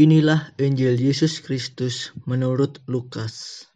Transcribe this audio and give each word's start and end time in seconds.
Inilah 0.00 0.56
Injil 0.56 0.96
Yesus 0.96 1.44
Kristus 1.44 2.16
menurut 2.24 2.80
Lukas. 2.88 3.68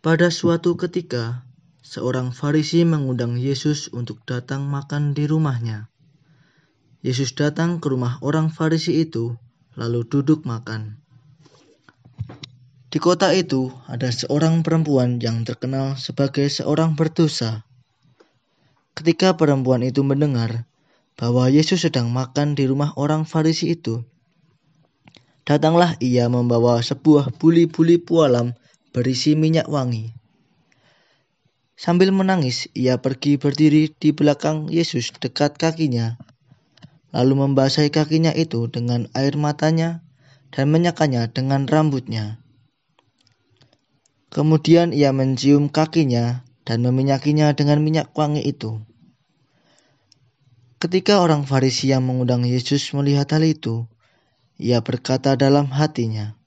Pada 0.00 0.32
suatu 0.32 0.80
ketika, 0.80 1.44
seorang 1.84 2.32
Farisi 2.32 2.88
mengundang 2.88 3.36
Yesus 3.36 3.92
untuk 3.92 4.24
datang 4.24 4.64
makan 4.64 5.12
di 5.12 5.28
rumahnya. 5.28 5.92
Yesus 7.04 7.36
datang 7.36 7.84
ke 7.84 7.92
rumah 7.92 8.16
orang 8.24 8.48
Farisi 8.48 8.96
itu, 9.04 9.36
lalu 9.76 10.08
duduk 10.08 10.48
makan. 10.48 11.04
Di 12.88 12.96
kota 12.96 13.36
itu 13.36 13.68
ada 13.92 14.08
seorang 14.08 14.64
perempuan 14.64 15.20
yang 15.20 15.44
terkenal 15.44 16.00
sebagai 16.00 16.48
seorang 16.48 16.96
berdosa. 16.96 17.68
Ketika 18.96 19.36
perempuan 19.36 19.84
itu 19.84 20.00
mendengar 20.00 20.64
bahwa 21.18 21.50
Yesus 21.50 21.82
sedang 21.82 22.14
makan 22.14 22.54
di 22.54 22.70
rumah 22.70 22.94
orang 22.94 23.26
Farisi 23.26 23.74
itu. 23.74 24.06
Datanglah 25.42 25.98
ia 25.98 26.30
membawa 26.30 26.78
sebuah 26.78 27.34
buli-buli 27.34 27.98
pualam 27.98 28.54
berisi 28.94 29.34
minyak 29.34 29.66
wangi. 29.66 30.14
Sambil 31.78 32.14
menangis, 32.14 32.70
ia 32.74 32.98
pergi 32.98 33.38
berdiri 33.38 33.90
di 33.90 34.10
belakang 34.14 34.70
Yesus 34.70 35.14
dekat 35.14 35.58
kakinya, 35.58 36.18
lalu 37.14 37.46
membasahi 37.46 37.90
kakinya 37.90 38.34
itu 38.34 38.66
dengan 38.66 39.06
air 39.14 39.38
matanya 39.38 40.02
dan 40.50 40.70
menyakanya 40.74 41.30
dengan 41.30 41.70
rambutnya. 41.70 42.42
Kemudian 44.28 44.92
ia 44.92 45.14
mencium 45.14 45.72
kakinya 45.72 46.44
dan 46.68 46.84
meminyakinya 46.84 47.56
dengan 47.56 47.80
minyak 47.80 48.12
wangi 48.12 48.44
itu. 48.44 48.84
Ketika 50.78 51.18
orang 51.18 51.42
Farisi 51.42 51.90
yang 51.90 52.06
mengundang 52.06 52.46
Yesus 52.46 52.94
melihat 52.94 53.26
hal 53.34 53.42
itu, 53.42 53.90
ia 54.62 54.78
berkata 54.78 55.34
dalam 55.34 55.66
hatinya, 55.74 56.38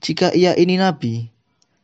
"Jika 0.00 0.32
ia 0.32 0.56
ini 0.56 0.80
nabi, 0.80 1.28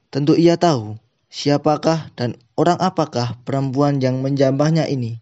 tentu 0.08 0.32
ia 0.40 0.56
tahu 0.56 0.96
siapakah 1.28 2.08
dan 2.16 2.40
orang 2.56 2.80
apakah 2.80 3.36
perempuan 3.44 4.00
yang 4.00 4.24
menjambahnya 4.24 4.88
ini. 4.88 5.20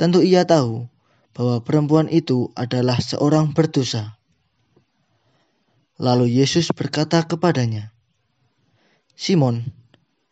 Tentu 0.00 0.24
ia 0.24 0.48
tahu 0.48 0.88
bahwa 1.36 1.60
perempuan 1.60 2.08
itu 2.08 2.48
adalah 2.56 3.04
seorang 3.04 3.52
berdosa." 3.52 4.16
Lalu 6.00 6.32
Yesus 6.32 6.72
berkata 6.72 7.28
kepadanya, 7.28 7.92
"Simon, 9.12 9.68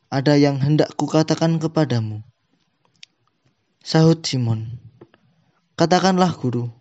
ada 0.08 0.32
yang 0.40 0.64
hendak 0.64 0.96
kukatakan 0.96 1.60
kepadamu." 1.60 2.24
Sahut 3.86 4.18
Simon, 4.26 4.82
Katakanlah 5.78 6.34
guru, 6.34 6.74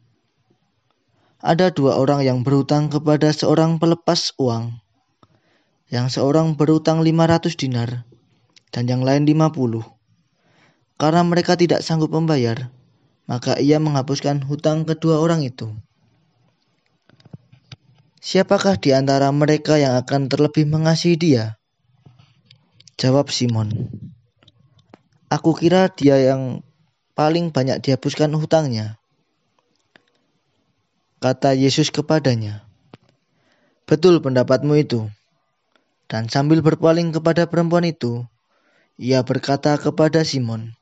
ada 1.38 1.70
dua 1.70 2.02
orang 2.02 2.26
yang 2.26 2.42
berhutang 2.42 2.90
kepada 2.90 3.30
seorang 3.30 3.78
pelepas 3.78 4.34
uang. 4.42 4.82
Yang 5.94 6.18
seorang 6.18 6.58
berhutang 6.58 7.06
500 7.06 7.62
dinar 7.62 8.10
dan 8.74 8.90
yang 8.90 9.06
lain 9.06 9.30
50. 9.30 9.86
Karena 10.98 11.22
mereka 11.22 11.54
tidak 11.54 11.86
sanggup 11.86 12.10
membayar, 12.10 12.74
maka 13.30 13.62
ia 13.62 13.78
menghapuskan 13.78 14.42
hutang 14.42 14.90
kedua 14.90 15.22
orang 15.22 15.46
itu. 15.46 15.78
Siapakah 18.18 18.82
di 18.82 18.98
antara 18.98 19.30
mereka 19.30 19.78
yang 19.78 19.94
akan 19.94 20.26
terlebih 20.26 20.66
mengasihi 20.66 21.22
dia? 21.22 21.62
Jawab 22.98 23.30
Simon. 23.30 23.94
Aku 25.30 25.54
kira 25.54 25.94
dia 25.94 26.18
yang 26.34 26.66
paling 27.16 27.50
banyak 27.50 27.80
dihapuskan 27.80 28.36
hutangnya. 28.36 29.00
Kata 31.24 31.56
Yesus 31.56 31.90
kepadanya, 31.90 32.68
Betul 33.88 34.20
pendapatmu 34.20 34.76
itu. 34.76 35.08
Dan 36.06 36.30
sambil 36.30 36.62
berpaling 36.62 37.10
kepada 37.16 37.50
perempuan 37.50 37.88
itu, 37.88 38.22
ia 39.00 39.26
berkata 39.26 39.74
kepada 39.82 40.22
Simon, 40.22 40.78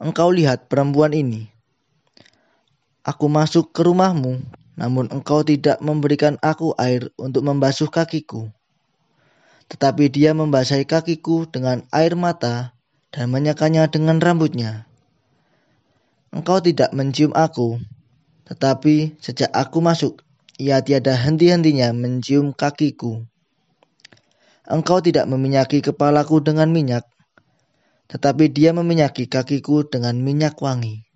Engkau 0.00 0.32
lihat 0.32 0.68
perempuan 0.68 1.12
ini. 1.12 1.48
Aku 3.04 3.28
masuk 3.28 3.72
ke 3.72 3.84
rumahmu, 3.84 4.40
namun 4.74 5.06
engkau 5.12 5.44
tidak 5.46 5.78
memberikan 5.78 6.34
aku 6.40 6.72
air 6.80 7.12
untuk 7.20 7.44
membasuh 7.46 7.88
kakiku. 7.88 8.48
Tetapi 9.68 10.10
dia 10.10 10.32
membasahi 10.36 10.84
kakiku 10.84 11.46
dengan 11.48 11.84
air 11.94 12.16
mata 12.16 12.73
dan 13.14 13.30
menyekanya 13.30 13.86
dengan 13.86 14.18
rambutnya. 14.18 14.90
Engkau 16.34 16.58
tidak 16.58 16.90
mencium 16.90 17.30
aku, 17.30 17.78
tetapi 18.50 19.14
sejak 19.22 19.54
aku 19.54 19.78
masuk, 19.78 20.26
ia 20.58 20.82
tiada 20.82 21.14
henti-hentinya 21.14 21.94
mencium 21.94 22.50
kakiku. 22.50 23.22
Engkau 24.66 24.98
tidak 24.98 25.30
meminyaki 25.30 25.78
kepalaku 25.78 26.42
dengan 26.42 26.74
minyak, 26.74 27.06
tetapi 28.10 28.50
dia 28.50 28.74
meminyaki 28.74 29.30
kakiku 29.30 29.86
dengan 29.86 30.18
minyak 30.18 30.58
wangi. 30.58 31.06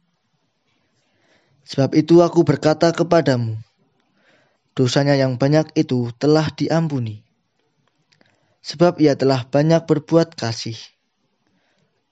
Sebab 1.66 1.98
itu 1.98 2.22
aku 2.22 2.47
berkata 2.47 2.94
kepadamu, 2.94 3.59
dosanya 4.78 5.19
yang 5.19 5.34
banyak 5.34 5.75
itu 5.75 6.15
telah 6.22 6.47
diampuni. 6.54 7.26
Sebab 8.62 9.03
ia 9.03 9.19
telah 9.19 9.42
banyak 9.50 9.82
berbuat 9.82 10.38
kasih. 10.38 10.78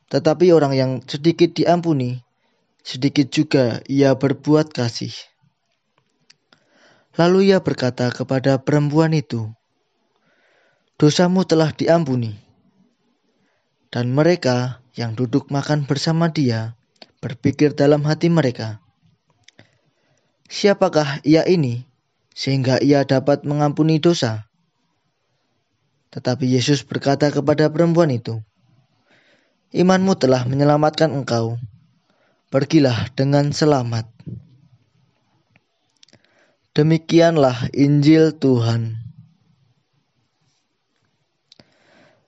Tetapi 0.06 0.54
orang 0.54 0.72
yang 0.78 0.92
sedikit 1.02 1.50
diampuni, 1.50 2.22
sedikit 2.86 3.26
juga 3.34 3.82
ia 3.90 4.14
berbuat 4.14 4.70
kasih. 4.70 5.10
Lalu 7.18 7.50
ia 7.50 7.58
berkata 7.58 8.12
kepada 8.14 8.62
perempuan 8.62 9.10
itu, 9.16 9.50
"Dosamu 10.94 11.42
telah 11.42 11.74
diampuni." 11.74 12.38
Dan 13.90 14.14
mereka 14.14 14.84
yang 14.94 15.18
duduk 15.18 15.50
makan 15.50 15.88
bersama 15.90 16.30
dia 16.30 16.78
berpikir 17.18 17.74
dalam 17.74 18.06
hati 18.06 18.30
mereka, 18.30 18.78
"Siapakah 20.46 21.24
ia 21.26 21.42
ini 21.48 21.88
sehingga 22.30 22.78
ia 22.78 23.02
dapat 23.02 23.42
mengampuni 23.42 23.98
dosa?" 23.98 24.46
Tetapi 26.14 26.46
Yesus 26.46 26.86
berkata 26.86 27.32
kepada 27.32 27.66
perempuan 27.72 28.12
itu, 28.14 28.44
imanmu 29.74 30.14
telah 30.18 30.46
menyelamatkan 30.46 31.10
engkau. 31.10 31.58
Pergilah 32.46 33.10
dengan 33.18 33.50
selamat. 33.50 34.06
Demikianlah 36.76 37.72
Injil 37.72 38.36
Tuhan. 38.36 39.00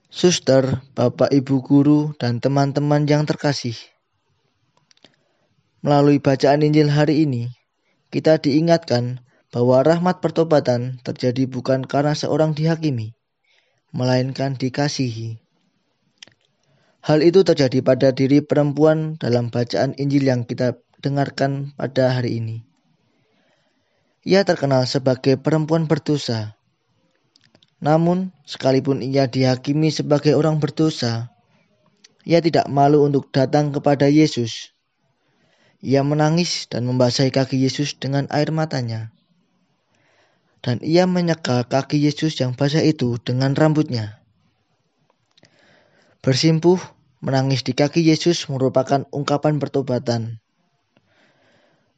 Suster, 0.09 0.83
Bapak 0.99 1.31
Ibu 1.31 1.63
guru, 1.63 2.01
dan 2.19 2.43
teman-teman 2.43 3.07
yang 3.07 3.23
terkasih. 3.29 3.79
Melalui 5.79 6.19
bacaan 6.19 6.67
Injil 6.67 6.91
hari 6.91 7.23
ini, 7.23 7.55
kita 8.11 8.43
diingatkan 8.43 9.23
bahwa 9.55 9.85
rahmat 9.87 10.19
pertobatan 10.19 10.99
terjadi 11.07 11.47
bukan 11.47 11.87
karena 11.87 12.19
seorang 12.19 12.57
dihakimi, 12.57 13.15
melainkan 13.95 14.59
dikasihi. 14.59 15.48
Hal 17.05 17.23
itu 17.23 17.47
terjadi 17.47 17.79
pada 17.81 18.11
diri 18.11 18.43
perempuan 18.43 19.17
dalam 19.17 19.49
bacaan 19.55 19.95
Injil 19.97 20.27
yang 20.27 20.43
kita 20.45 20.77
dengarkan 20.99 21.73
pada 21.79 22.13
hari 22.13 22.43
ini. 22.43 22.67
Ia 24.27 24.43
terkenal 24.43 24.85
sebagai 24.85 25.39
perempuan 25.39 25.87
berdosa. 25.87 26.59
Namun, 27.79 28.35
sekalipun 28.43 29.01
ia 29.01 29.31
dihakimi 29.31 29.95
sebagai 29.95 30.35
orang 30.35 30.59
berdosa, 30.59 31.31
ia 32.27 32.43
tidak 32.43 32.67
malu 32.69 33.07
untuk 33.07 33.31
datang 33.31 33.71
kepada 33.71 34.11
Yesus. 34.11 34.75
Ia 35.79 36.03
menangis 36.03 36.67
dan 36.67 36.85
membasahi 36.91 37.31
kaki 37.31 37.57
Yesus 37.57 37.95
dengan 37.97 38.27
air 38.35 38.51
matanya. 38.51 39.15
Dan 40.59 40.83
ia 40.83 41.07
menyeka 41.07 41.65
kaki 41.71 42.03
Yesus 42.03 42.35
yang 42.43 42.59
basah 42.59 42.83
itu 42.83 43.17
dengan 43.23 43.55
rambutnya. 43.55 44.19
Bersimpuh 46.19 46.83
Menangis 47.19 47.67
di 47.67 47.75
kaki 47.75 48.07
Yesus 48.07 48.47
merupakan 48.47 49.03
ungkapan 49.11 49.59
pertobatan. 49.59 50.39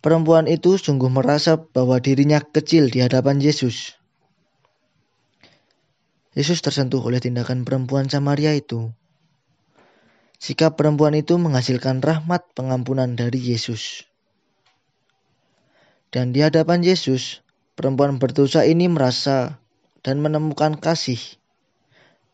Perempuan 0.00 0.48
itu 0.48 0.80
sungguh 0.80 1.12
merasa 1.12 1.60
bahwa 1.60 2.00
dirinya 2.00 2.40
kecil 2.40 2.88
di 2.88 3.04
hadapan 3.04 3.36
Yesus. 3.36 4.00
Yesus 6.32 6.64
tersentuh 6.64 7.04
oleh 7.04 7.20
tindakan 7.20 7.68
perempuan 7.68 8.08
Samaria 8.08 8.56
itu. 8.56 8.96
Sikap 10.40 10.80
perempuan 10.80 11.12
itu 11.12 11.36
menghasilkan 11.36 12.00
rahmat 12.00 12.48
pengampunan 12.56 13.12
dari 13.12 13.36
Yesus. 13.36 14.08
Dan 16.08 16.32
di 16.32 16.40
hadapan 16.40 16.80
Yesus, 16.80 17.44
perempuan 17.76 18.16
berdosa 18.16 18.64
ini 18.64 18.88
merasa 18.88 19.60
dan 20.00 20.24
menemukan 20.24 20.80
kasih. 20.80 21.20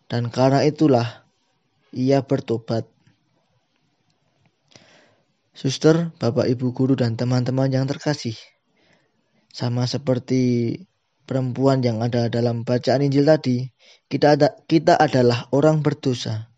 Dan 0.07 0.31
karena 0.31 0.63
itulah 0.63 1.26
ia 1.95 2.23
bertobat. 2.25 2.89
Suster, 5.57 6.13
Bapak, 6.21 6.45
Ibu 6.53 6.77
guru, 6.77 6.95
dan 6.99 7.17
teman-teman 7.17 7.73
yang 7.73 7.89
terkasih. 7.89 8.37
Sama 9.49 9.89
seperti 9.89 10.77
perempuan 11.25 11.81
yang 11.81 12.05
ada 12.05 12.29
dalam 12.29 12.63
bacaan 12.63 13.01
Injil 13.01 13.25
tadi, 13.25 13.65
kita 14.07 14.37
ada, 14.37 14.53
kita 14.69 15.01
adalah 15.01 15.49
orang 15.57 15.81
berdosa. 15.81 16.53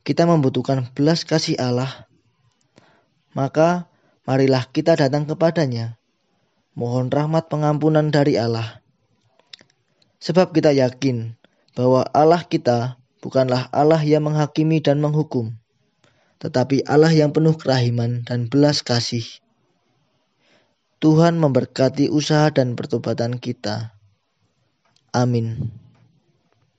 Kita 0.00 0.24
membutuhkan 0.24 0.88
belas 0.96 1.28
kasih 1.28 1.60
Allah. 1.60 2.08
Maka 3.36 3.92
marilah 4.24 4.64
kita 4.68 4.96
datang 4.96 5.28
kepadanya. 5.28 6.00
Mohon 6.72 7.12
rahmat 7.12 7.52
pengampunan 7.52 8.08
dari 8.08 8.40
Allah. 8.40 8.80
Sebab 10.24 10.56
kita 10.56 10.72
yakin 10.72 11.36
bahwa 11.76 12.08
Allah 12.16 12.42
kita 12.48 12.96
bukanlah 13.24 13.72
Allah 13.72 14.04
yang 14.04 14.28
menghakimi 14.28 14.84
dan 14.84 15.00
menghukum, 15.00 15.56
tetapi 16.44 16.84
Allah 16.84 17.08
yang 17.08 17.32
penuh 17.32 17.56
kerahiman 17.56 18.20
dan 18.28 18.52
belas 18.52 18.84
kasih. 18.84 19.24
Tuhan 21.00 21.40
memberkati 21.40 22.12
usaha 22.12 22.52
dan 22.52 22.76
pertobatan 22.76 23.40
kita. 23.40 23.96
Amin. 25.16 25.72